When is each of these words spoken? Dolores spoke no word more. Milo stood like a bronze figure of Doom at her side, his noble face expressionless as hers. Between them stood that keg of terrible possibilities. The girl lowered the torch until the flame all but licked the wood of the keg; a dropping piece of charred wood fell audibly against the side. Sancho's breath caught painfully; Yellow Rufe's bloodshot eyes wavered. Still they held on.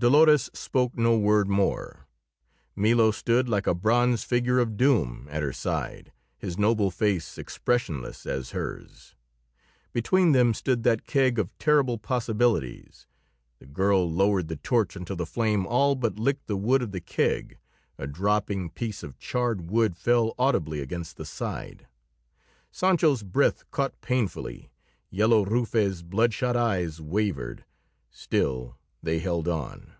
Dolores 0.00 0.48
spoke 0.54 0.96
no 0.96 1.18
word 1.18 1.46
more. 1.46 2.06
Milo 2.74 3.10
stood 3.10 3.50
like 3.50 3.66
a 3.66 3.74
bronze 3.74 4.24
figure 4.24 4.58
of 4.58 4.78
Doom 4.78 5.28
at 5.30 5.42
her 5.42 5.52
side, 5.52 6.10
his 6.38 6.56
noble 6.56 6.90
face 6.90 7.36
expressionless 7.36 8.24
as 8.24 8.52
hers. 8.52 9.14
Between 9.92 10.32
them 10.32 10.54
stood 10.54 10.84
that 10.84 11.04
keg 11.06 11.38
of 11.38 11.50
terrible 11.58 11.98
possibilities. 11.98 13.06
The 13.58 13.66
girl 13.66 14.10
lowered 14.10 14.48
the 14.48 14.56
torch 14.56 14.96
until 14.96 15.16
the 15.16 15.26
flame 15.26 15.66
all 15.66 15.94
but 15.94 16.18
licked 16.18 16.46
the 16.46 16.56
wood 16.56 16.80
of 16.80 16.92
the 16.92 17.00
keg; 17.02 17.58
a 17.98 18.06
dropping 18.06 18.70
piece 18.70 19.02
of 19.02 19.18
charred 19.18 19.70
wood 19.70 19.98
fell 19.98 20.34
audibly 20.38 20.80
against 20.80 21.18
the 21.18 21.26
side. 21.26 21.86
Sancho's 22.70 23.22
breath 23.22 23.70
caught 23.70 24.00
painfully; 24.00 24.70
Yellow 25.10 25.44
Rufe's 25.44 26.02
bloodshot 26.02 26.56
eyes 26.56 27.02
wavered. 27.02 27.66
Still 28.10 28.78
they 29.02 29.18
held 29.18 29.48
on. 29.48 29.94